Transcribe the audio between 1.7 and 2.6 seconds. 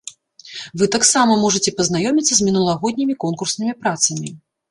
пазнаёміцца з